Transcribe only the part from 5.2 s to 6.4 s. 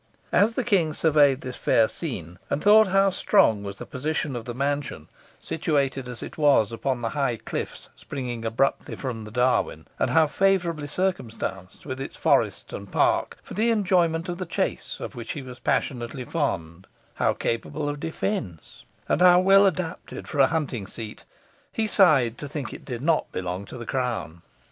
situated as it